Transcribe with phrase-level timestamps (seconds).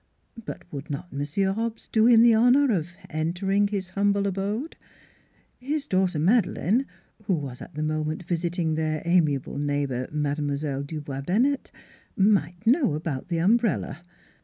[0.45, 4.75] But would not Monsieur Hobbs do him the honor of entering his humble abode?
[5.59, 6.87] His daughter Made leine,
[7.25, 11.71] who was at the moment visiting their amia ble neighbor, Mademoiselle Dubois Bennett,
[12.17, 13.99] might know about the umbrella.